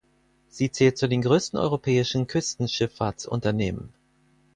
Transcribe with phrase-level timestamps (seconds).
[0.47, 3.93] Sie zählt zu den größten europäischen Küstenschifffahrtsunternehmen.